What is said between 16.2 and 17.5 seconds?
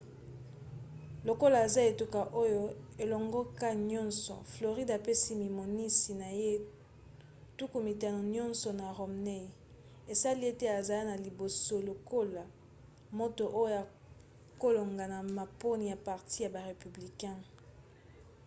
ya ba républicain